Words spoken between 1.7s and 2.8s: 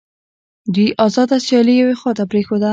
یوې خواته پرېښوده